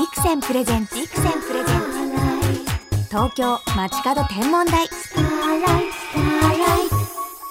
[0.00, 3.08] ビクセンプレゼンツビクセンプレゼンツ。
[3.10, 4.88] 東京街角天文台。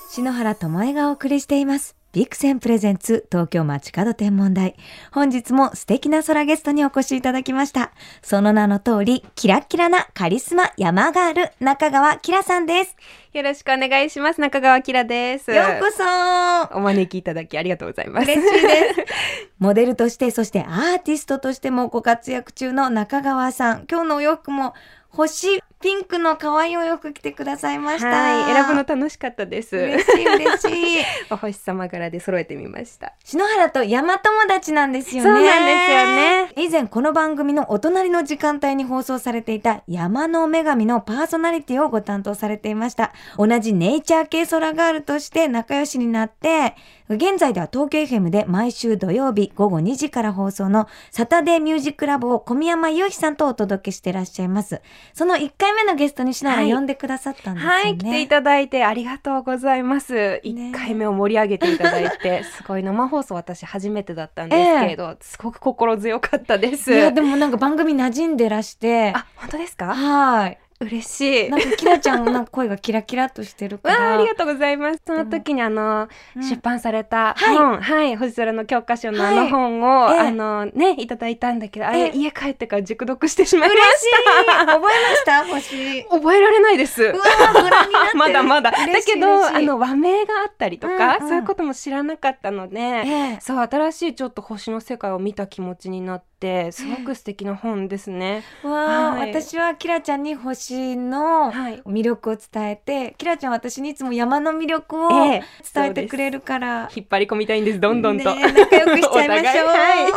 [0.10, 1.99] 篠原智恵がお送りしています。
[2.12, 4.76] ビクセンプレゼンツ東京街角天文台。
[5.12, 7.92] 本日も素敵な空ゲストにお越しいただきました。
[8.24, 12.96] その名の通り、キラッキラなカリスマ山ガール、中川キラさんです。
[13.34, 14.42] よろしくお願いします。
[14.42, 15.52] 中川きらです。
[15.52, 18.26] ようこそお招きいただきありがとうございます。
[18.26, 19.06] 嬉しいです。
[19.60, 23.86] モデルとして、そしてアーティストとしてもご活躍中の中川さん。
[23.88, 24.74] 今日のお洋服も
[25.10, 28.10] 星ピンクの可愛いお洋服着てくださいました。
[28.10, 29.78] はい、選ぶの楽しかったです。
[29.78, 31.04] 嬉しい嬉しい。
[31.32, 33.14] お星様柄で揃えてみました。
[33.24, 35.30] 篠原と山友達なんですよね。
[35.30, 36.68] そうなんですよね。
[36.68, 43.14] 以前この番組のお隣の時間帯に放送されていた山の女神のパーソナリティをご担当されていました。
[43.38, 46.76] 同じネイチャー系空ガールとして仲良しになって、
[47.10, 54.82] 現在では東京 FM で毎週土曜日午後2時から放送のサタデーミュージックラブを小宮山雄飛さんとお届けしていらっしゃいます。
[55.14, 57.76] その1回目のゲストに篠原呼んでくださったんですよね。
[57.84, 60.40] はい、来ていただいてありがとうございます。
[60.44, 66.94] 一、回目を盛り上げていただいて、 すごい生放送私初めてだったんですけれど、すごく心強かったです。
[66.94, 69.94] いや、でもなんか番組馴染んでらして、あ、本当ですか？
[69.94, 70.58] はい。
[70.82, 71.50] 嬉しい。
[71.50, 74.14] なんかキラちゃんのなんか声がキラキラっとしてるから。
[74.14, 75.02] ありがとうございます。
[75.06, 84.08] その時にあの、うん出版されたはい本、はい、星空の教科書のあはいの本を、ええあのね、いただいたんだけど、あれ、ええ家帰ってから熟読してしまいま嬉ししい
[84.48, 85.46] 覚えました？
[85.46, 86.04] 星。
[86.06, 86.10] た。
[86.16, 87.14] 覚えられないです。
[88.16, 88.72] まだまだ。
[88.72, 98.44] だけど、あの、和名があったりとか、うんうんそういうことも知らなかったので、ええそう、新しいちょっと星の世界を見た気持ちになって、すごく素敵な本ですね。
[98.64, 101.82] わあ、はい私はキラちゃんに星のはい。
[101.86, 106.90] 魅力を伝えて、キラちゃんは私にいつも山の魅力をええ伝えてくれるから。
[106.96, 108.34] 引っ張り込みたいんです、どんどんと。
[108.36, 109.68] ねえ仲良くしちゃいましょう。
[109.70, 110.12] はい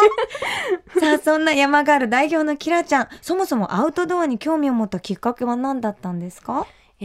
[1.00, 6.66] さあ、そんな山ガール代表のキラちゃん、そもそもアウトドアに興味を持ったきっかけは何だったんですか？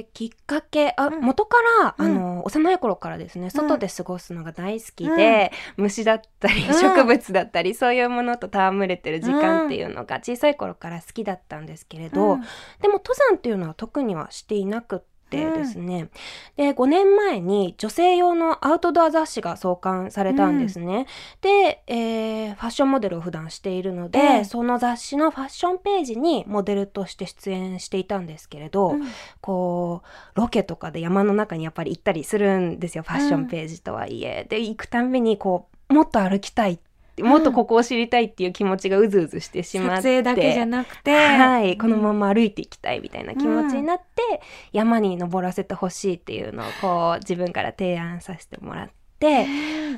[0.00, 1.20] ー、きっかけあ、うん。
[1.20, 2.16] 元から、うん。
[2.16, 6.74] あの幼い頃からですね外で過ごすのが大好きで、虫だったり、うん。
[6.74, 12.40] 植物だったりそういうものと戯れてる時間っていうのが小さい頃から好きだったんですけれど、うん。
[12.80, 16.08] でも登山っていうのは特にはしていなくってですね、
[16.56, 21.06] で5年前に女性用のアウトドア雑誌が創刊されたんですね。
[21.40, 24.44] で、えーファッションモデルを普段しているので、ええ。
[24.44, 29.02] その雑誌のファッションページにモデルとして出演していたんですけれど、うん。
[29.40, 33.04] こうロケとかで山の中にやっぱり行ったりするんですよ。
[33.04, 34.46] ファッションページとはいえ。
[34.48, 36.78] で行くたんびにこうもっと歩きたい
[37.22, 39.96] もっとここを知りたいっていう気持ちがうずうずしてしまって。
[39.96, 44.40] 撮影だけじゃなくて、はい、このまま歩いていきたいみたいな気持ちになって、
[44.72, 48.88] 山に登らせてほしいっていうのをこう自分から提案させてもらっ
[49.18, 49.46] て、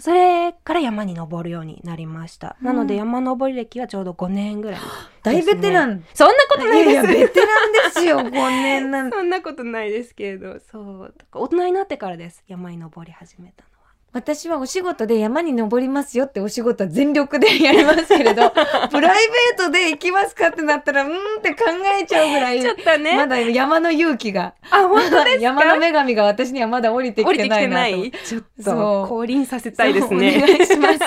[0.00, 2.56] それから山に登るようになりました。
[2.60, 4.86] なのでうん山登り歴はちょうど5年ぐらいね、
[5.22, 6.04] 大ベテラン。
[6.14, 6.90] そんなことないです。
[6.90, 9.16] いやいやベテランですよ、5年なんて。
[9.16, 12.44] そんなことないですけれど、そう、大人になってからです。
[12.46, 13.75] 山に登り始めたのは。
[14.16, 18.48] 私はお仕事で山に登りますよってお仕事は全力でやりますけれど、
[18.90, 19.28] プライ
[19.58, 21.64] ベートで行きますかってなったら、うーんって考
[22.00, 23.14] えちゃうぐらい、ちょっとね。
[23.14, 25.42] まだ山の勇気が、あ、本当ですか？
[25.44, 28.24] 山の女神が私にはまだ降りてききてないてなと。
[28.26, 30.42] ちょっと降臨させたいですね。
[30.42, 30.98] お願いします。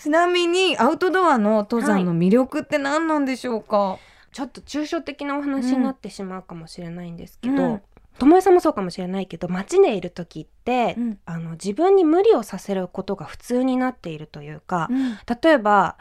[0.04, 3.98] ちなみに、アウトドアの登山の魅力って何なんでしょうか、
[4.32, 7.82] ちょっと抽象的なお話になってしまうかもしれないんですけど、うん
[8.18, 11.18] 友江さんもそうかもしれないけど街でいる時って、うん。
[11.24, 15.18] あの自分に無理をさせることが普通になっているというか、うん。
[15.42, 15.96] 例えば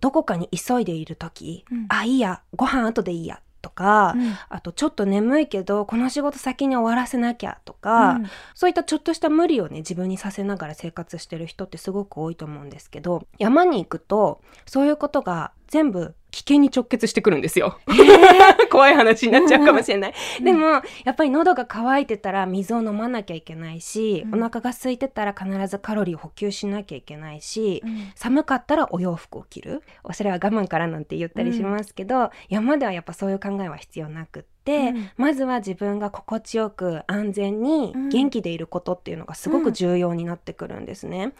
[0.00, 1.86] どこかに急いでいる時、うん。
[1.88, 4.14] あいいやご飯後でいいやとか、
[4.48, 8.26] あとちょっと眠いけどこの仕事先に終わらせなきゃとか、うん。
[8.54, 17.78] そういったちょっとした無理をね自分にさせながら生活してる人ってすごく多いと思うんですけど山に行くとそういうことが全部危険に直結してくるんですよ。
[18.70, 20.14] 怖い話になっちゃうかもしれない。
[20.38, 20.44] うん。
[20.44, 20.66] でも
[21.04, 24.42] やっぱり喉が渇いてたら水を飲まなきゃいけないし、うん。
[24.42, 28.12] お腹が空いてたら必ずカロリーを補給しなきゃいけないし、うん。
[28.14, 29.82] 寒かったらお洋服を着る。
[30.04, 35.10] おしゃれは我慢からなんて言ったりしますけど、山ではやっぱそういう考えは必要なくって、うん。
[35.16, 38.08] まずは自分が心地よく安全にうん。
[38.10, 41.32] 元気でいることっていうのがすごく重要になってくるんですね。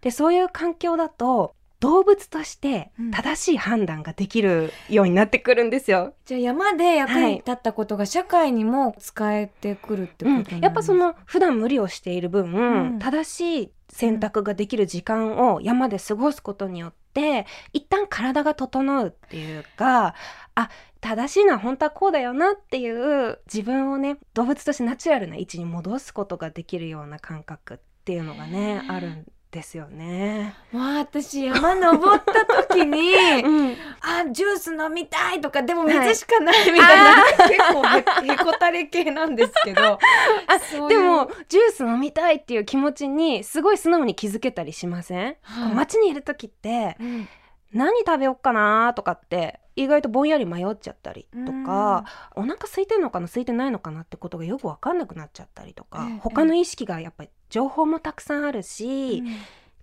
[0.00, 3.10] でそういう環境だと動物としてうん。
[3.10, 6.14] 正しい判断ができるようになってくるんですよ。
[6.24, 12.98] じゃあ山で役に立ったことが社会にも使えてくるってことなんですか、やっぱその普段無理をしている分、うん。
[12.98, 20.14] 正しい選択ができる時間を山で過ごすことによって一旦体が整うっていうか
[20.54, 20.70] あ
[21.00, 30.56] 正しいのは本当はこうだよなっていう自分をね動物としてナチュラルな位置に戻すことができるような感覚っていうのがねあるんですよね。
[30.72, 33.14] わあ私山登った時に
[33.44, 37.86] うん、あジュース飲みたいとかでも水しかないみたいな、 結構
[38.26, 39.82] へへこたれ系なんですけど。
[39.82, 45.74] あでもジュース飲みたいっていう気持ちにすごい素直に気づけたりしません、はい。
[45.74, 47.28] 街にいる時ってうん。
[47.72, 52.04] 何食べよっかなとかって意外とぼんやり迷っちゃったりとか、
[52.36, 56.18] お腹空いてんのかな空いてないのかなってことがよく分かんなくなっちゃったりとか、ええ。
[56.20, 59.36] 他の意識がやっぱり情報もたくさんあるし、うん。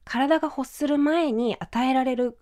[0.03, 2.37] 体が欲する前に与えられる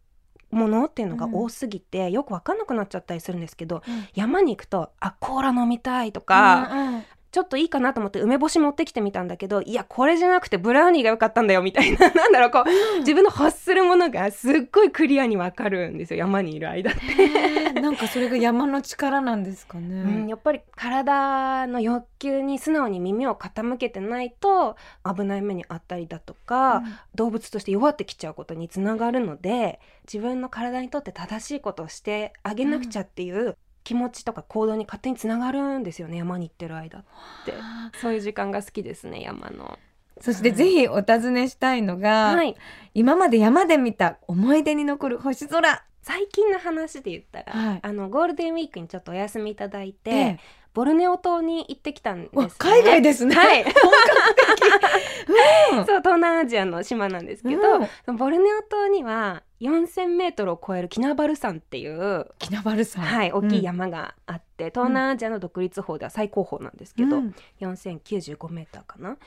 [0.49, 4.07] ものっていうのが多すぎて、よく分かんなくなっちゃったりするんですけどうん。
[4.15, 12.09] 山に行くとあコーラ飲みたいとか、うんうんちょっといいかなと思って梅干し持ってきてみたんだけどいやこれじゃなくてブラウニーが良かったんだよみたいな。
[12.13, 20.01] なんだろうこう自分の欲するものがすっごいクリアにわかるんですよ山にいる間って、なんかそれが山の力なんですかね。
[20.01, 24.75] うん、やっぱり体の欲求に素直に耳を傾けてないと
[25.05, 26.83] 危ない目にあったりだとか、
[27.15, 29.79] 動物として弱ってきちゃうことにつながるので
[30.11, 37.03] 自分の体にとって正しいことをしてあげなくちゃっていう気持ちとか行動に勝手につながるんですよね山に行ってる間っ
[37.45, 37.53] て。
[37.59, 37.91] あ。
[37.99, 39.65] そういう時間が好きですね山の。
[39.65, 39.77] ー
[40.21, 42.55] そしてぜひお尋ねしたいのが、はい。
[42.93, 45.83] 今まで山で見た思い出に残る星空。
[46.01, 47.79] 最近の話で言ったら、はい。
[47.81, 50.39] あのゴールデンウィークにちょっとお休みいただいて、ええ。
[50.73, 52.43] ボルネオ島に行ってきたんです、ね。
[52.43, 53.35] わ、海外ですね。
[53.35, 53.63] はい。
[55.73, 55.85] うん。
[55.85, 57.61] そう東南アジアの島なんですけど、
[58.07, 58.17] うん。
[58.17, 63.03] ボルネオ島には4000メートルを超えるキナバル山っていう、キナバルさん。
[63.03, 67.35] はい、大きい山があって、東南アジアの独立峰では最高峰なんですけど、うん。
[67.59, 69.17] 4095メーターかな。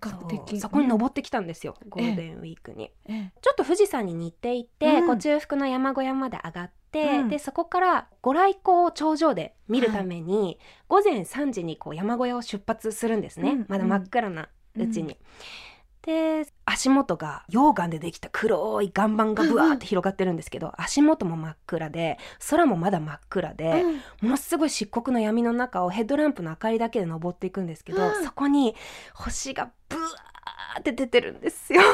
[0.00, 0.58] そ。
[0.58, 2.92] そこに登ってきたんですよ、ゴールデンウィークに。
[3.06, 3.32] ええ。
[3.40, 5.06] ちょっと富士山に似ていて、うん。
[5.06, 7.28] こう中腹の山小屋まで上がって、うん。
[7.28, 13.66] でそこからご来光を頂上で見るために、午前3時にこう山小屋を出発するんですね、うん。
[13.68, 15.14] まだ真っ暗なうちに。
[15.14, 15.16] うん
[16.02, 22.18] で足元が溶岩でできた黒い岩盤がブワーって広がってるんですけど、足元も真っ暗で
[22.48, 23.96] 空もまだ真っ暗で、うん。
[23.96, 28.24] ものすごい漆黒の闇の中をヘッドランプの明かりだけで登っていくんですけど、うん。
[28.24, 28.74] そこに
[29.14, 31.82] 星がブワーって出てるんですよ。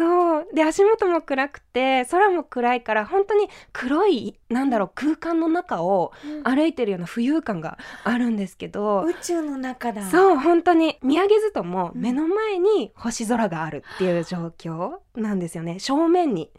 [0.00, 6.12] そうで足元も暗くて空も暗いから本当に黒いなんだろう空間の中を
[6.42, 10.08] 歩いてるような浮遊感があるんですけど、宇宙の中だ。
[10.08, 16.50] そう本当に見上げずともうん目の前に星空があるっていう状況なんですよね正面に。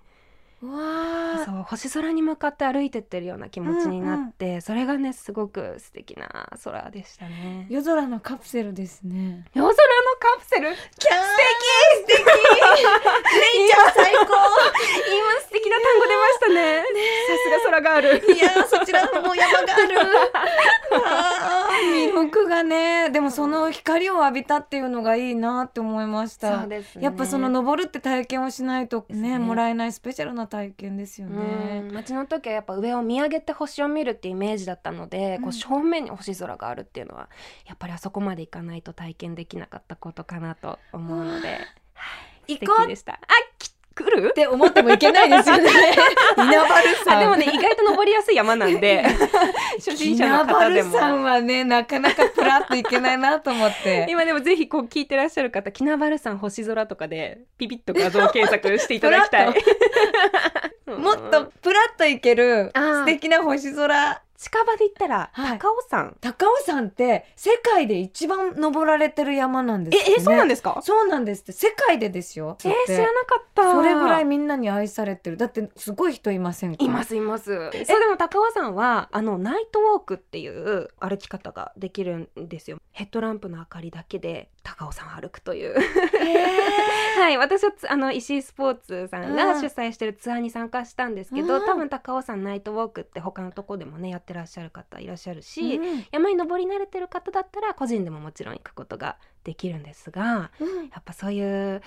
[0.61, 7.65] そう星空に向かって歩いてってるような気持ちになって、それがねすごく素敵な空でしたね。
[7.67, 9.45] 夜空のカプセルですね。
[9.55, 9.75] 夜空の
[10.19, 10.69] カプセル？
[10.99, 11.21] キャー。
[11.21, 12.25] 素敵素敵。
[13.39, 14.21] レイちゃん最高。
[14.21, 14.29] 今
[15.41, 16.83] 素敵な単語出ましたね。
[16.83, 19.97] さすが空があるいやーそちらも山がある
[22.11, 26.67] 魅力がねでもその光を浴びたっていうのがいいなって思いました。
[26.67, 27.03] ですね。
[27.03, 29.39] やっぱその登るって体験をしないとねね。
[29.39, 31.93] もらえないスペシャルな体験ですようねん。
[31.93, 35.41] 街の時はやっぱ上を見上げて星を見るってイメージだったので、うん。
[35.43, 37.29] こう正面に星空があるっていうのは
[37.65, 41.49] やっぱりあそこまで行かないと体験できなかったことかなと思うので、
[41.93, 42.17] は
[42.47, 43.13] い、素行こう敵でした。
[43.13, 43.17] あ
[43.57, 43.70] き
[44.03, 44.29] 来る？
[44.29, 45.69] って思ってもいけないですよね。
[46.37, 47.17] 稲原さん。
[47.17, 49.03] あでもね意外と登りやすい山なんで。
[49.77, 50.97] 初心者の方でも。
[50.97, 54.07] さんはねなかなかプラッといけないなと思って。
[54.09, 59.53] 今でもぜひこう聞いてらっしゃる方、キナバル山星空とかでピピッと画像検索していただきたい。
[60.97, 66.17] もっとプラッといける素敵な星空近場で言ったら、はい高尾山。
[66.19, 70.79] 高尾山って世界で一番登られてる山なんですえ、え、そうなんでですか？
[70.81, 73.71] そうなんですって世界でですよえー、知らなかった。
[73.73, 76.83] それぐらいみんなに愛されてるだってすごい人いませんか？
[76.83, 77.45] いますいます。
[77.45, 82.79] そうでも高尾山はあのナイトウォークっていう歩き方ができるんですよ。
[82.93, 85.79] ヘッドランプの明かりだけで高尾山を歩くという。
[85.79, 85.81] へ
[87.21, 89.61] はい、私はつあの石井スポーツさんがうん。
[89.61, 91.65] 主催してるツアーに参加したんですけど、うん。
[91.65, 96.05] 多分高尾山ナイトウォークって他のとこでもねやってらっしゃる方いらっしゃるし、うん。
[96.11, 100.89] 山に登り慣れてる方だったら個人でももちろん行くことができるんですがうん。
[100.89, 101.81] やっぱそういう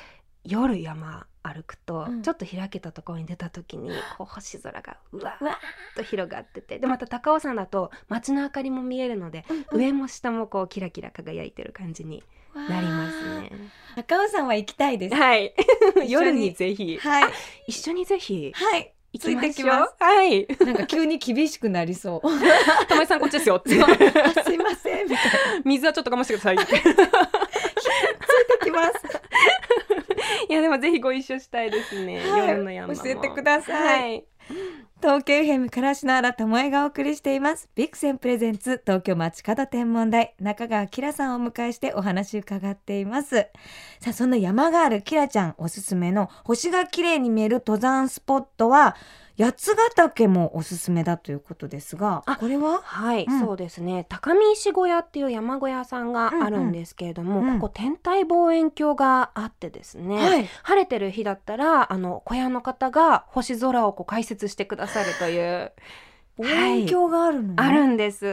[0.45, 2.23] 夜山歩くと、うん。
[2.23, 5.55] ちょっと開けたところに出た時にこう星空がうわうわー。
[5.55, 5.59] っ
[5.97, 12.23] と広がっててでまた高尾山だと街の明かりも見えるので、上も下もこうキラキラ輝いてる感じに
[12.54, 13.50] なりますね。
[13.96, 15.14] 高尾山は行きたいです。
[15.14, 15.54] はい。
[16.08, 16.99] 夜にぜひ。
[16.99, 17.32] はい。
[17.68, 18.52] 一緒にぜひ。
[18.54, 18.92] はい。
[19.12, 19.46] 行きましょう。
[19.46, 19.94] ついてきます。
[19.99, 20.46] はい。
[20.61, 22.28] なんか急に厳しくなりそう。
[22.88, 23.62] 玉井さんこっちですよ。
[23.66, 24.06] すいませんみ
[24.46, 24.75] たい
[25.06, 25.14] な。
[25.64, 26.58] 水はちょっと我慢してください。
[26.58, 26.84] ついて
[28.64, 28.92] きます。
[30.49, 32.49] いやでもぜひご一緒したいですね、はい。
[32.49, 32.94] 夜の山も。
[32.94, 34.25] 教えてください
[35.04, 37.68] 東京 FM からしの原智恵がお送りしています。
[37.75, 40.34] ビクセンプレゼンツ東京街角天文台。
[40.40, 43.49] 中川きらさんをお迎えしてお話伺っています。
[44.00, 48.96] さあその山があるきらちゃんおすすめの星が綺麗に見える登山スポットは
[49.38, 52.23] 八ヶ岳もおすすめだということですが。
[52.26, 52.81] あこれは？
[52.83, 53.41] はい、うん。
[53.41, 54.07] そうですね。
[54.09, 57.59] 高見石小屋っていう山小屋さんがあるんですけれども、うんうん。
[57.59, 60.49] ここ天体望遠鏡があってですね、はい。
[60.62, 65.73] 晴れてる日だったらあの小屋の方が星空をこう解説してくださるという
[66.38, 67.55] 望遠鏡があるの、ね。
[67.57, 68.26] あるんです。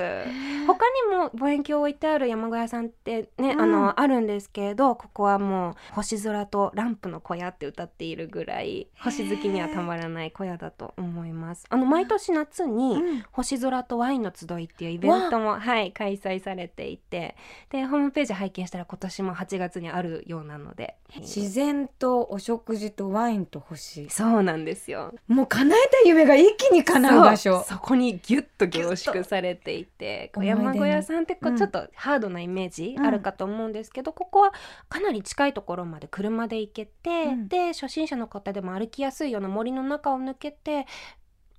[0.66, 3.62] 他にも望遠鏡置いてある山小屋さんってね、うん。
[3.62, 11.66] あのあるんですけれどここはもう星空とランプの小屋って歌っているぐらい星好きにはたまらない小屋だと思います。
[11.70, 13.24] あの毎年夏に、うん。
[13.32, 17.36] 星空とワインの集いっていうイベントも、はい、開催されていて
[17.70, 20.96] でホームページ拝見したら今年も8月にあるようなので。
[21.20, 24.10] 自然とお食事とワインと星。
[24.10, 25.14] そうなんですよ。
[25.28, 27.56] もう叶えた夢が一気に叶う場所。
[27.56, 27.78] そう。
[27.78, 33.06] そこにギュッと凝縮されていて山小屋さんってこううんちょっとハードなイメージうん。
[33.06, 34.54] あるかと思うんですけど、ここは
[34.90, 37.48] かなり近いところまで車で行けて、うん。
[37.48, 40.86] で初心者の方でも歩きやすいような森の中を抜けて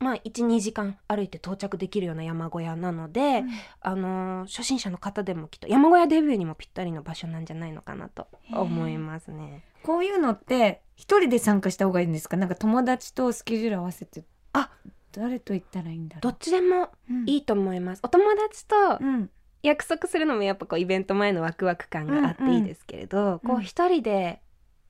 [0.01, 3.45] まあ12時間歩いて到着できるような山小屋なので、
[3.81, 9.65] あのー初心者の方でもきっと山小屋デビューにもぴったりの場所なんじゃないのかなと思いますね。
[9.85, 12.37] こういうのって一人で参加した方がいいんですか？
[12.37, 14.25] なんか友達とスケジュール合わせて。
[14.55, 14.71] あ
[15.12, 16.23] 誰と行ったらいいんだろう？
[16.23, 17.28] どっちでもうん。
[17.28, 18.00] いいと思います。
[18.02, 19.31] お友達とうん。
[19.62, 23.59] 約束するのもやっぱこうイベント前のワクワク感があっていいですけれど、こうん。
[23.61, 24.40] う一人で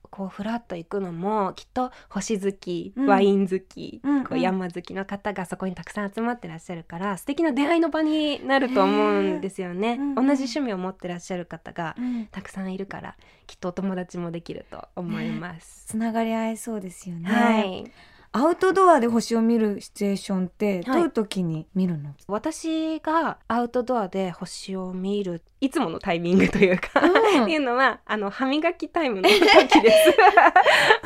[0.09, 3.05] こうフラッと行くのもきっと星好き、うん。
[3.07, 9.97] ワイン好き、うんこう山好きの方がそこにたくさん集まってらっしゃるから素敵な出会いの場になると思うんですよね。
[10.15, 12.27] 同じ趣味を持ってらっしゃる方がうん。
[12.31, 13.15] たくさんいるから
[13.47, 15.85] きっとお友達もできると思います。
[15.87, 17.91] つながり合えそうですよね、はい、
[18.35, 20.83] アウトドアで星を見るシチュエーションってはい。
[20.85, 27.43] どういう時に見るの、私がアウトドアで星を見るいつものタイミングというか、うん。
[27.43, 30.17] っていうのはあの歯磨きタイムの時です。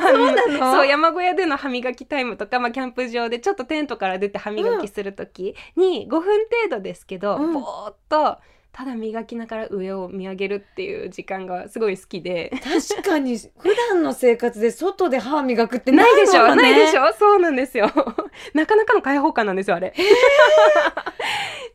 [0.00, 0.72] そうなの？
[0.72, 7.52] そう山小屋での歯磨きタイムとか、まあ、キャンプ場でちょっとテントから出て歯磨きする時に5分程度ですけど、うん。
[7.52, 8.38] ぼーっと
[8.72, 12.52] ただ磨きながら上を見上げるっていう時間がすごい好きで。
[12.90, 17.12] 確かに 普段の生活で外で歯磨くってないでしょ、ないでしょ？
[17.18, 17.90] そうなんですよ。
[18.54, 19.92] なかなかの開放感なんですよ、あれ。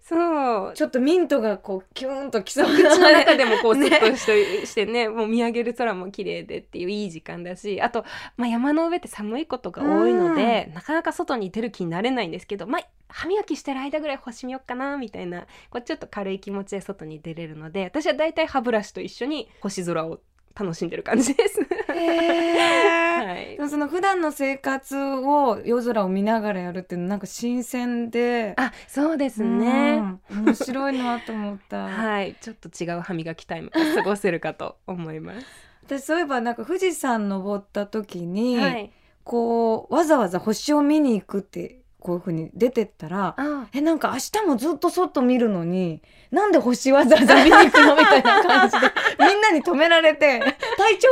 [0.01, 0.73] そう。
[0.75, 8.03] ちょっとミントがこうキューンときそう口の中でもこうスねッとして,、してねもう見上げる空も綺麗でっていういい時間だしあと、
[8.37, 12.81] まあ、山の上って寒いことが多いので、なかなか外に出る気になれないんですけど、まあ、
[13.13, 20.19] 歯磨きしてる間ぐらい星見よっかなみたいなこうちょっと軽い気持ちで外に出れるので私はだいたい歯ブラシと一緒に星空を
[20.55, 21.59] 楽しんでる感じです。
[21.87, 30.19] はいでもその普段の生活を夜空を見ながらやるっていうのなんか新鮮であそうですね。
[30.29, 35.47] うん面白いなと思った、 はい、ちょっと違う歯磨きタイムが過ごせるかと思います。
[35.85, 38.91] 私そういえばなんか富士山登った時に、はい、
[39.23, 48.87] こうわざわざ星を見に行くってこういう風に出てったらあえなんか明日もずっと外見るのになんで星わざわざ見に行くのみたいな感じで
[49.19, 50.41] みんなに止められて
[50.77, 51.07] 体調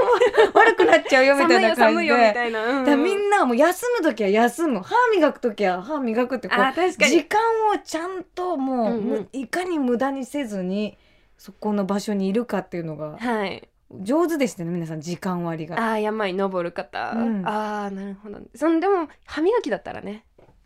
[0.54, 2.92] 悪くなっちゃうよみたいな感寒いよ寒いよみじで。
[2.92, 7.40] だみんなはもう休む時は休む歯磨く時は歯磨くってこう時間
[7.74, 10.98] をちゃんともう、うんうんむいかに無駄にせずに
[11.38, 13.68] そこの場所にいるかっていうのがはい。
[14.00, 17.14] 上手でしたね皆さん時間割がああ山に登る方。
[17.16, 18.40] うんああなるほど。
[18.56, 20.24] そのでも歯磨きだったらね。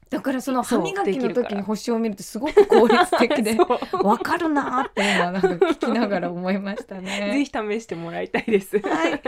[0.09, 3.57] だからその歯磨きの時に星を見るってすごく効率的で
[4.03, 7.43] わかるなーっていうのはなんか聞きながら思いましたぜね。
[7.43, 8.79] ひ試してもらいたいです。
[8.79, 9.21] はい。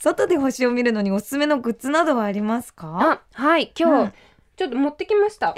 [0.00, 3.20] 外で星を見るのにおすすめのグッズなどはありますか？
[3.34, 4.12] あはい今日、うん
[4.56, 5.54] ちょっと持ってきました。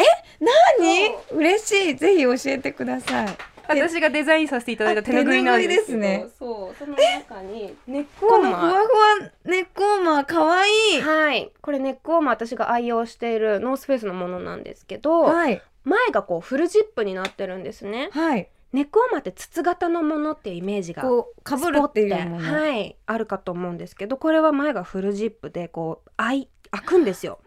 [0.79, 1.13] 何？
[1.37, 1.97] 嬉しい。
[1.97, 3.29] ぜひ教えてください。
[3.75, 5.97] 私がデザインさせていただいたあ手ぬぐいなんです。
[5.97, 11.01] ねそうその中にネックウォーマーのふわふわネックウォーマー可愛い。
[11.01, 11.53] はい。
[11.61, 15.63] これネックウォーマー私が愛用しているノースフェイスのものなんですけど、はい。
[15.85, 18.11] 前がこうフルジップになってるんですね。
[18.13, 18.49] はい。
[18.73, 22.53] ネックウォーマーって筒型のものっていうイメージがこう被るっていうもの。
[22.53, 22.97] はい。
[23.07, 27.39] あるかと思うんですけどこれは前がフルジップでこう開い開くんですよ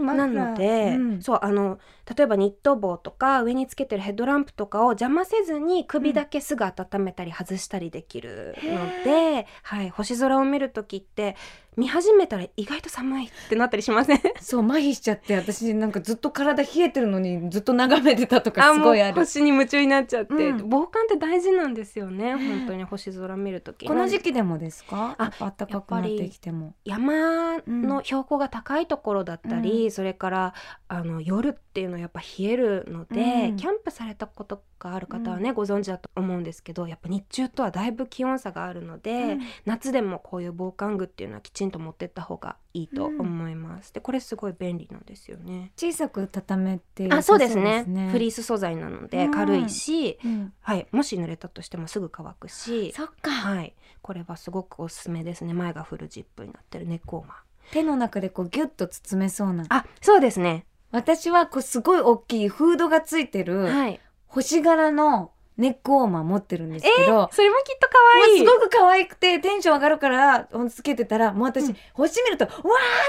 [0.00, 1.22] なので、うん。
[1.22, 1.78] そうあの
[2.16, 11.36] 例えばニット帽とか上につけてるヘッドランプとかを邪魔せずに首だけすぐ温めたり外したりできるので、はい、星空を見る時って
[11.76, 14.20] 見始めたら意外と寒いってなったりしません？
[14.40, 19.14] そう麻痺しちゃって私なんかずっと体冷えてるのにずっと眺めてたとかすごいある。
[19.14, 20.68] 星に夢中になっちゃって、うん。
[20.68, 23.86] 防寒って大事なんですよねね本当に星空見る時。
[23.86, 25.14] この時期でもですか？
[25.18, 26.74] あ暖かくなってきても。
[26.84, 30.54] 山の標高が高いところだっったり、それから
[30.88, 33.56] あの夜っていうのはやっぱ冷えるので、うん。
[33.56, 39.40] キャンプされたことがある方はね、ご存知だと思うんですけどやっぱ日中とはだいぶ気温差があるので、うん。
[39.64, 43.92] 夏でもこういう防寒具っていうのはきちんと持ってった方がいいと思います。
[43.92, 45.72] でこれすごい便利なんですよね。
[45.76, 47.84] 小さく畳めてあそうですね。
[47.88, 49.30] 良さフリース素材なのでうん。
[49.32, 50.52] 軽いし、うん。
[50.60, 55.54] はい、もし濡れたとしてもすぐ乾くし、そっか、はい、これはすごくおすすめですね。
[55.54, 59.64] 前がフルジップになってるネックウォーマー手の中でこうギュッと包めそうな。
[59.68, 60.64] あそうですね。
[60.90, 64.00] 私はこうすごい大きいフードがついてるはい。
[64.26, 67.98] 星柄のネックウォーマー持ってるんですけど、それもきっと可
[68.28, 68.38] 愛い。
[68.38, 71.76] すごく可愛くてテンション上がるからつけてたらもう私、うん。
[71.94, 72.54] 星見るとわー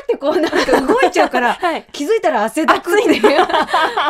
[0.03, 1.85] ってこうなんか動いちゃうから はい。
[1.91, 3.21] 気づいたら汗だくっていう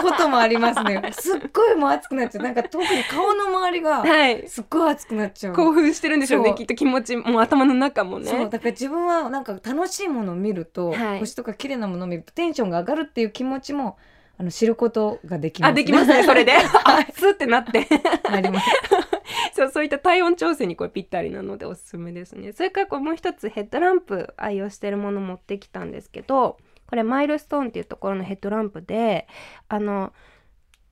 [0.01, 1.12] こともありますね。
[1.12, 2.43] すっごいもう熱くなっちゃう。
[2.46, 4.48] なんか特に顔の周りが はい。
[4.48, 5.53] すっごい熱くなっちゃう。
[5.53, 8.29] 興奮してるんでしょうねきっと気持ちもう頭の中もね。
[8.29, 8.50] そう。
[8.50, 11.19] だから自分はなんか楽しいものを見ると、はい。
[11.19, 13.98] 星とか綺麗なものを見るとテンションが上がるっていう気持ちも
[14.39, 16.53] あの知ることができます、あできますね それで。
[16.53, 17.88] あスってなって。
[18.31, 18.69] なります。
[19.53, 22.53] そうそういった体温調整にこれぴったりなのでおすすめですね。
[22.53, 29.27] それからこれもう一つヘッドランプ愛用してるもの持ってきたんですけどこれマイルストーンっていうところのヘッドランプで
[29.67, 30.13] あの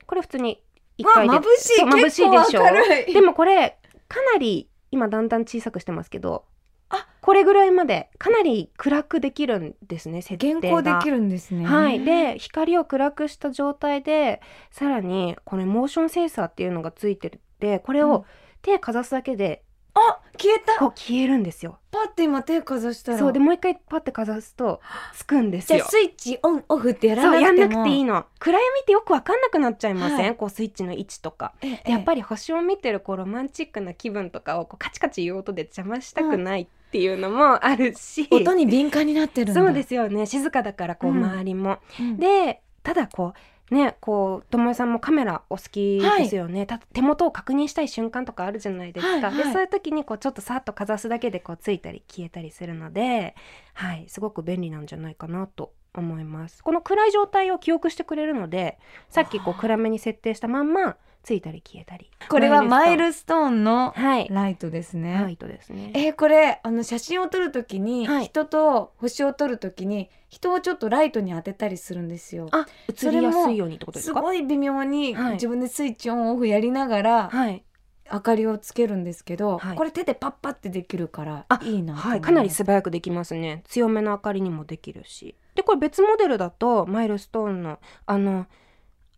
[0.06, 0.62] これ普通に
[0.98, 1.84] 一回でわ眩しい。
[1.84, 3.78] 眩しいでしょでもこれ
[4.08, 6.44] かなり今だんだん小さくしてますけど
[6.90, 11.66] あこれぐらいまでかなり暗くできるんですね設定ができるんですね。
[11.66, 11.90] は。
[11.90, 14.40] い、で光を暗くした状態で
[14.70, 17.36] さらにこれモーションセンサーっていうのがついてる。
[17.36, 18.10] ってこれうん。
[18.10, 18.24] を
[18.62, 19.62] 手かざすだけで
[19.94, 20.78] あ消えた。
[20.78, 21.78] こう消えるんですよ。
[21.90, 23.18] パッて今手かざしたら。
[23.18, 23.32] そう。
[23.32, 24.80] でもう一回パッてかざすと
[25.14, 25.78] つくんですよ。
[25.78, 25.88] じゃあ。
[25.88, 28.26] スイッチオンオフってやらそうやんなくてもなくていいの。
[28.38, 30.36] 暗闇ってよくわかんなくなっちゃいません、はい。
[30.36, 31.54] こうスイッチの位置とか。
[31.84, 40.26] やっぱりり星を見てるこうロマンチックな気分とかをこうカチカチ言う音で邪魔したくないっていうのもあるし、音に敏感になってるそうですよね。
[40.26, 41.24] 静かだからこううん。
[41.24, 42.16] 周りも、うん。
[42.18, 43.34] でただこ
[43.70, 49.36] うねこう友えさんもカメラお好きですよね、た手元を確認したい瞬間とかあるじゃないですか、はいはい。
[49.36, 53.34] でそういう時にこうちょっとさっとかざすだけでこうついたり消えたりするので
[53.74, 56.64] はいすごく便利なんじゃないかなと思います。
[56.64, 58.78] この暗い状態を記憶してくれるので
[59.10, 60.96] さっきこう暗めに設定したまんま
[61.28, 62.10] ついたり消えたり。
[62.30, 64.28] これはマイルストーンのはい。
[64.30, 65.92] ライトですね、ライトですね。
[65.94, 68.24] えーこれあの写真を撮るときに、はい。
[68.24, 72.48] 人と星を撮るときに人をちょっとライトに当てたりするんですよ。
[72.52, 75.32] あ映りやすいようにってことですすかごい微妙にはい。
[75.34, 77.62] 自分でスイッチオンオフやりながらはい。
[78.10, 79.76] 明かりをつけるんですけど、はい。
[79.76, 83.62] これ手でパッパってできるからあいいなはい、かなり素早くできますね。
[83.66, 85.34] 強めの明かりにもできるし。
[85.54, 88.46] でこれ別モデルだとマイルストーンのあの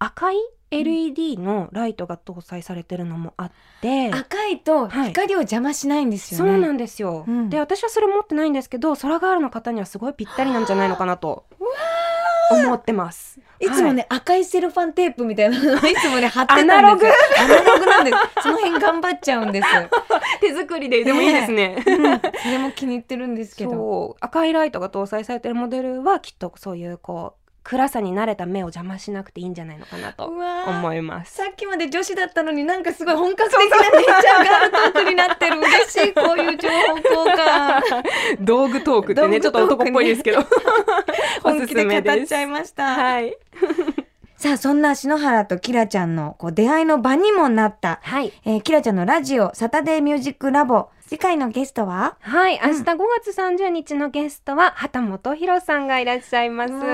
[0.01, 0.37] 赤い
[0.71, 5.09] LED のライトが搭載されてるのもあって、赤いとはい。
[5.09, 6.53] 光を邪魔しないんですよね。
[6.53, 7.51] そうなんですよ、うん。
[7.51, 11.45] で私はそれ持ってないんですけど空ガールの方にはすごいぴったりなんじゃないのかなと
[12.51, 13.41] 思ってます。
[13.61, 16.79] いつもね、赤いセロファンテープみたいなのをいつもね 貼ってたんですよ。
[16.79, 17.07] アナログ？
[17.07, 18.43] アナログなんです。
[18.43, 19.69] その辺頑張っちゃうんです。
[19.69, 19.89] はい
[20.41, 21.83] 手作りででもいいですね。
[21.87, 22.21] うん。
[22.21, 24.17] それも気に入ってるんですけど。
[24.21, 31.35] 赤いライトが搭載されてるモデルはきっとそういうこう暗さに慣れた目を邪魔しなくていいんじゃないのかなと思います。
[31.35, 37.17] さっきまで女子だったのになんかすごい本格的なネイチャーガールトークになってる嬉しいこういう情報交
[38.39, 38.41] 換。
[38.45, 40.41] 道具トークってねちょっと男っぽいですけど。
[40.41, 40.61] おすす
[41.43, 43.37] 本気で語っちゃいました、はい。
[44.37, 48.33] さあそんな篠原とキラちゃんのこう出会いの場にもなった、はい。
[48.47, 52.17] えーキラちゃんのラジオサタデーミュージックラボ次回のゲストは？
[52.21, 52.85] はい明日5
[53.25, 56.73] 月30日のゲストは畑本博さんがいらっしゃいます。
[56.73, 56.87] うわー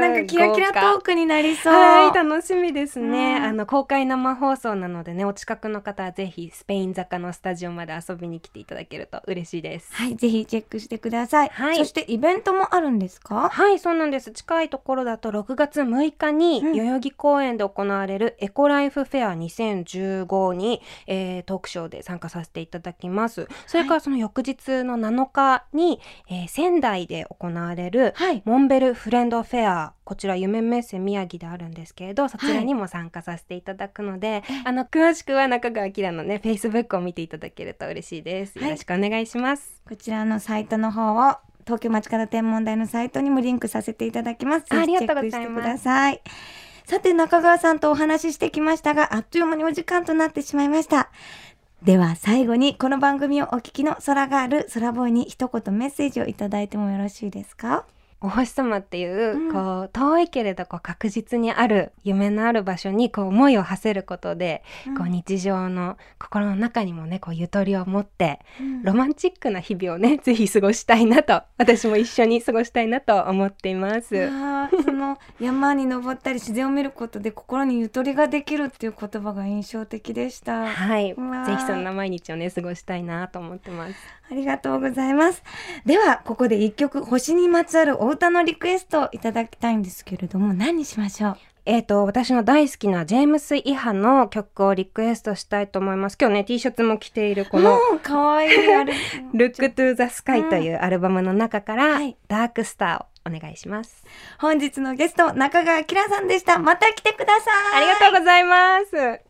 [0.00, 1.74] なんかキラキラトークになりそう。
[1.74, 3.44] はい楽しみですね、うん。
[3.44, 9.94] あの公開生放送なのでねお近くの方はぜひスペイン坂のスタジオまで遊びに来ていただけると嬉しいです。
[9.94, 11.76] はいぜひチェックしてください、はい。
[11.76, 13.50] そしてイベントもあるんですか？
[13.50, 14.32] はいそうなんです。
[14.32, 16.72] 近いところだと6月6日にうん。
[16.74, 28.42] 代々木公園で行われるエコライフフェア2015に、えートークショーで参加させていただきますそれからその翌日の7日に、えー仙台で行われるはい。
[28.44, 38.58] モンベルフレンドフェアこちら夢メッセ宮城であるんですけれどそちらにも参加させていただくので、あの詳しくは中川きらのね Facebook を見ていただけると嬉しいです。
[38.58, 44.66] よろしくお願いします、こちらのサイトの方を東京町方天文台のサイトにもリンクさせていただきます。
[44.70, 45.62] ありがとうごチェックしてざいます。
[45.62, 46.22] ください。
[46.86, 51.10] さて中川さんとお話ししてきましたが、あっという間にお時間となってしまいました。
[51.82, 57.84] では最後にこの番組をお聞きの空がある、空ボーイに一言メッセージをいただいてもよろしいですか？
[58.20, 64.62] お星様っていう、うんこう遠いけれどこう確実にある夢のある場所にこう思いを馳せることで、
[64.96, 74.28] こう日常の心の中にもねこうゆとりを持ってうんロマンチックな日々をね ぜひ過ごしたいなと私も一緒に過ごしたいなと思っています。
[74.84, 80.66] その山に登ったり自然を見ることで心にゆとりができるっていう言葉が印象的でした。
[80.66, 84.18] はい、ぜひそんな毎日をね過ごしたいなと思ってます。
[84.30, 85.42] ありがとうございます。
[85.86, 91.36] では、ここで一曲、星にまつわるお歌のリクエストをいただきたいんですけれども、何にしましょう？
[91.66, 96.16] えっ、と、私の大好きなジェームス・イハの曲をリクエストしたいと思います。
[96.18, 98.50] 今日ね、T シャツも着ているこの、うん、かわいい。
[99.36, 104.02] Look to the Sky というアルバムの中から、はいダークスターをお願いします。
[104.38, 106.58] 本日のゲスト、中川きらさんでした。
[106.58, 107.76] また来てください。
[107.76, 109.20] ありがとうございます。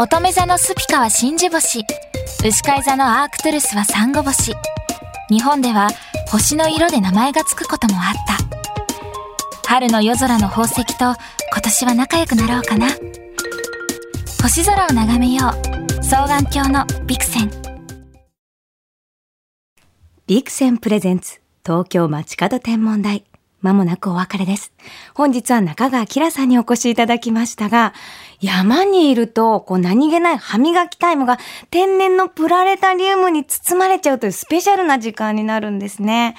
[0.00, 1.84] 乙女座のスピカは真珠星。
[2.44, 4.52] 牛飼い座のアークトゥルスはサンゴ星。
[5.30, 5.88] 日本では
[6.30, 8.14] 星の色で名前がつくこともあっ
[9.62, 9.68] た。
[9.68, 11.14] 春の夜空の宝石と
[11.52, 12.88] 今年は仲良くなろうかな。
[14.42, 16.02] 星空を眺めよう。
[16.02, 17.50] 双眼鏡のビクセン。
[20.26, 23.24] ビクセンプレゼンツ東京街角天文台。
[23.60, 24.72] まもなくお別れです。
[25.14, 27.92] 本日は中川明さんにお越しいただきましたが、
[28.40, 31.38] 山にいると、こう何気ない歯磨きタイムが
[31.70, 36.36] 天然のプラレタリウムに包まれちゃうというスペシャルな時間になるんですね。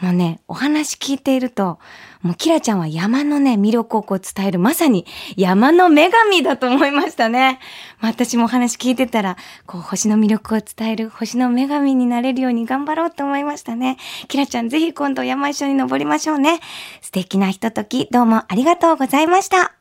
[0.00, 1.78] もうね、お話聞いていると、
[2.22, 7.60] もうキラちゃんは山のね、魅力をこう伝える、まさに山の女神だと思いましたね。
[8.00, 13.96] ま私もお話聞いてたら、こう星の魅力を伝える星の女神になれるように頑張ろうと思いましたね。
[14.26, 16.60] キラちゃんぜひ今度山一緒に登りましょうね。
[17.00, 19.77] 素敵なひととき、どうもありがとうございました。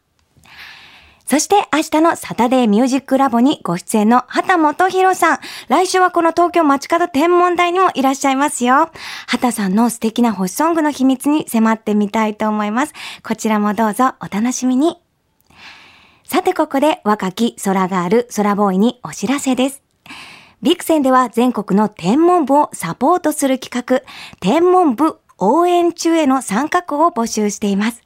[1.30, 5.40] そして明日のサタデーミュージックラボにご出演の畑元博さん。
[5.68, 8.90] 来週はこの東京街角天文台にもいらっしゃいますよ。
[9.28, 12.94] 畑さんの素敵な星ソングの秘密に迫ってみたいと思います。
[13.24, 14.98] こちらもどうぞお楽しみに。
[16.24, 19.84] さてここで若き空ガール、空ボーイにお知らせです。
[20.62, 24.02] ビクセンでは全国の天文部をサポートする企画、
[24.40, 28.02] 天文部応援中への参加校を募集しています。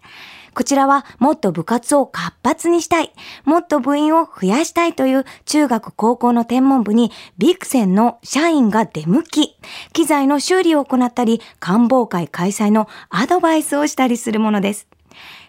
[0.54, 3.14] こちらはもっと部活を活発にしたい、
[3.46, 9.58] もっと部員を増やしたいという中学高校の天文部にビクセンの社員が出向き、
[9.94, 14.88] 機材の修理を行ったり、官房会開催のアドバイスをしたりするものです。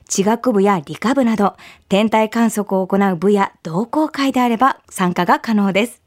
[0.08, 1.56] 地学部や理科部など、
[1.88, 6.01] 天体観測を行う部や同好会であれば参加が可能です。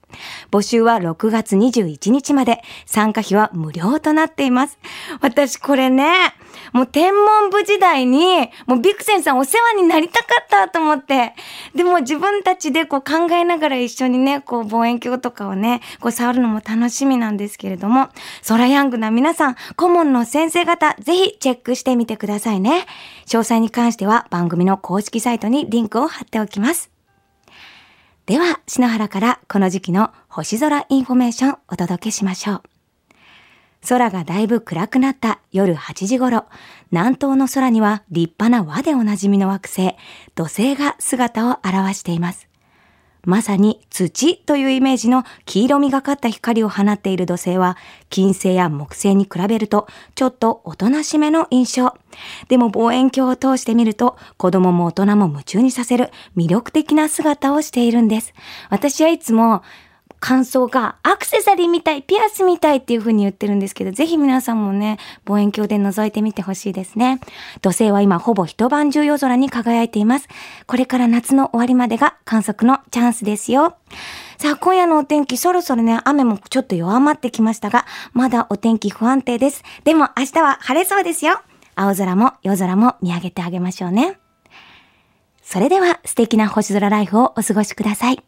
[0.52, 4.78] 募集は6月21日まで、参加費は無料となっています。
[5.22, 6.36] 私これね、
[6.74, 11.34] もう天文部時代に、もうビクセンさんお世話になりたかったと思って、
[11.74, 18.10] でも自分たちでこう考えながら一緒にね、こう望遠鏡とかをね、こう触るのも楽しみなんですけれども、
[18.42, 22.86] ソラヤングな皆さん、顧問の先生方、ぜひチェックしてみてくださいね。
[23.26, 26.95] 詳細に関しては番組の公式サイトにリンクを貼っておきます。
[28.26, 32.64] では、篠原からこの時期の星空インフォメーションお届けしましょう。
[33.88, 36.46] 空がだいぶ暗くなった夜8時頃、
[36.90, 39.96] 南東の空には立派な輪でおなじみの惑星、
[40.34, 42.48] 土星が姿を現しています。
[43.26, 47.78] まさに土というイメージの黄色みがかった光を放っている土星は、
[48.10, 51.94] 金星や木星に比べるとちょっとおとなしめの印象。
[52.48, 58.34] でも望遠鏡を通してみると、子供も大人も夢中にさせる魅力的な姿をしているんです。
[58.70, 59.64] 私はいつも、
[60.26, 67.20] 感想がアクセサリーみたい、ピアスみたいっていう風に言ってるんですけど、ぜひ皆さんもね、望遠鏡で覗いてみてほしいですね。
[67.62, 70.28] 土星は今ほぼ一晩中夜空に輝いています。
[70.66, 73.76] これから夏の終わりまでが観測のチャンスですよ。
[74.40, 79.62] さあ、今夜のお天気、そろそろね、雨もちょっと弱まってきましたが、まだお天気不安定です。
[79.84, 81.40] でも明日は晴れそうですよ。
[81.76, 84.18] 青空も夜空も見上げてあげましょうね。
[85.44, 88.24] それでは素敵な星空ライフをお過ごしください。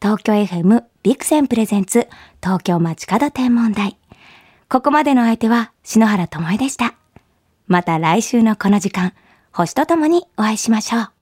[0.00, 2.06] 東京 FM ビクセンプレゼンツ
[2.42, 3.96] 東京街角天文台。
[4.68, 6.94] ここまでの相手は篠原ともえでした。
[7.66, 9.14] また来週のこの時間、
[9.52, 11.15] 星とともにお会いしましょう。